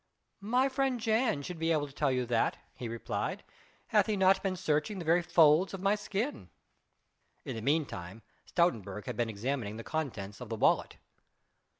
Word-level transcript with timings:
"My 0.39 0.67
friend 0.67 0.99
Jan 0.99 1.43
should 1.43 1.59
be 1.59 1.71
able 1.71 1.85
to 1.85 1.93
tell 1.93 2.11
you 2.11 2.25
that," 2.25 2.57
he 2.73 2.87
replied, 2.89 3.43
"hath 3.89 4.07
he 4.07 4.17
not 4.17 4.41
been 4.41 4.55
searching 4.55 4.97
the 4.97 5.05
very 5.05 5.21
folds 5.21 5.75
of 5.75 5.79
my 5.83 5.93
skin." 5.93 6.49
In 7.45 7.55
the 7.55 7.61
meanwhile 7.61 8.21
Stoutenburg 8.47 9.05
had 9.05 9.15
been 9.15 9.29
examining 9.29 9.77
the 9.77 9.83
contents 9.83 10.41
of 10.41 10.49
the 10.49 10.55
wallet. 10.57 10.97